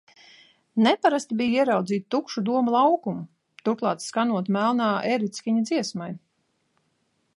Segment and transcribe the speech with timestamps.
[0.85, 3.21] Neparasti bija ieraudzīt tukšu Doma laukumu,
[3.69, 6.13] turklāt skanot melnā erickiņa dziesmai.